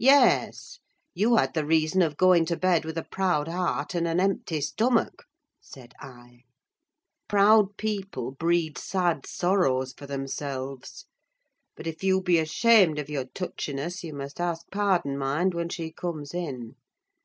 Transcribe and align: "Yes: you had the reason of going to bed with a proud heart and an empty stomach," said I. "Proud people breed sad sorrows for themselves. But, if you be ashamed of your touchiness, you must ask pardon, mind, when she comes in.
"Yes: 0.00 0.80
you 1.14 1.36
had 1.36 1.54
the 1.54 1.64
reason 1.64 2.02
of 2.02 2.16
going 2.16 2.44
to 2.46 2.56
bed 2.56 2.84
with 2.84 2.98
a 2.98 3.04
proud 3.08 3.46
heart 3.46 3.94
and 3.94 4.08
an 4.08 4.18
empty 4.18 4.60
stomach," 4.60 5.22
said 5.60 5.94
I. 6.00 6.40
"Proud 7.28 7.76
people 7.76 8.32
breed 8.32 8.76
sad 8.76 9.24
sorrows 9.24 9.92
for 9.96 10.08
themselves. 10.08 11.06
But, 11.76 11.86
if 11.86 12.02
you 12.02 12.22
be 12.22 12.40
ashamed 12.40 12.98
of 12.98 13.08
your 13.08 13.26
touchiness, 13.26 14.02
you 14.02 14.12
must 14.14 14.40
ask 14.40 14.66
pardon, 14.72 15.16
mind, 15.16 15.54
when 15.54 15.68
she 15.68 15.92
comes 15.92 16.34
in. 16.34 16.74